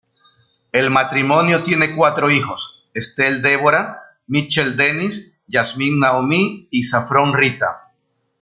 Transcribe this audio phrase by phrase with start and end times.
[0.71, 7.91] El matrimonio tiene cuatro hijos: Estelle Deborah, Mitchel Dennis, Yasmin Naomi y Saffron Rita.